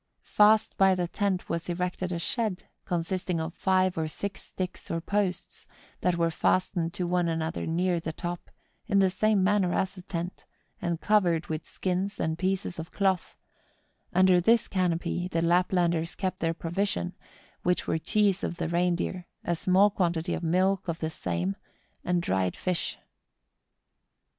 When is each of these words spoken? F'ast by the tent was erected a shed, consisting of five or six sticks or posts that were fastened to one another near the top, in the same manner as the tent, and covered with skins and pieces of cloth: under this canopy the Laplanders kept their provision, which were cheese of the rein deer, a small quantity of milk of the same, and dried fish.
F'ast 0.25 0.75
by 0.77 0.95
the 0.95 1.07
tent 1.07 1.47
was 1.47 1.69
erected 1.69 2.11
a 2.11 2.17
shed, 2.17 2.63
consisting 2.85 3.39
of 3.39 3.53
five 3.53 3.99
or 3.99 4.07
six 4.07 4.41
sticks 4.41 4.89
or 4.89 4.99
posts 4.99 5.67
that 5.99 6.15
were 6.15 6.31
fastened 6.31 6.91
to 6.95 7.05
one 7.05 7.27
another 7.27 7.67
near 7.67 7.99
the 7.99 8.11
top, 8.11 8.49
in 8.87 8.97
the 8.97 9.11
same 9.11 9.43
manner 9.43 9.75
as 9.75 9.93
the 9.93 10.01
tent, 10.01 10.47
and 10.81 11.01
covered 11.01 11.45
with 11.49 11.69
skins 11.69 12.19
and 12.19 12.39
pieces 12.39 12.79
of 12.79 12.89
cloth: 12.91 13.37
under 14.11 14.41
this 14.41 14.67
canopy 14.67 15.27
the 15.27 15.43
Laplanders 15.43 16.15
kept 16.17 16.39
their 16.39 16.55
provision, 16.55 17.13
which 17.61 17.85
were 17.85 17.99
cheese 17.99 18.43
of 18.43 18.55
the 18.57 18.67
rein 18.67 18.95
deer, 18.95 19.27
a 19.43 19.55
small 19.55 19.91
quantity 19.91 20.33
of 20.33 20.41
milk 20.41 20.87
of 20.87 20.97
the 20.97 21.11
same, 21.11 21.55
and 22.03 22.23
dried 22.23 22.55
fish. 22.57 22.97